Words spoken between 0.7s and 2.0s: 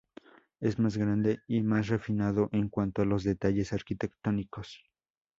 más grande y más